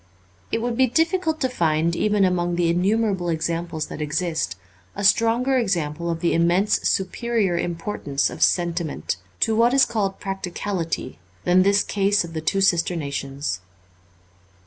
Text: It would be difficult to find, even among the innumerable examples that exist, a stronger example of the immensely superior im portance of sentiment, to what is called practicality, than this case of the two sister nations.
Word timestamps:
It 0.51 0.63
would 0.63 0.75
be 0.75 0.87
difficult 0.87 1.39
to 1.41 1.47
find, 1.47 1.95
even 1.95 2.25
among 2.25 2.55
the 2.55 2.69
innumerable 2.71 3.29
examples 3.29 3.85
that 3.85 4.01
exist, 4.01 4.55
a 4.95 5.03
stronger 5.03 5.59
example 5.59 6.09
of 6.09 6.21
the 6.21 6.33
immensely 6.33 6.85
superior 6.85 7.55
im 7.55 7.75
portance 7.75 8.31
of 8.31 8.41
sentiment, 8.41 9.17
to 9.41 9.55
what 9.55 9.75
is 9.75 9.85
called 9.85 10.19
practicality, 10.19 11.19
than 11.43 11.61
this 11.61 11.83
case 11.83 12.23
of 12.23 12.33
the 12.33 12.41
two 12.41 12.61
sister 12.61 12.95
nations. 12.95 13.59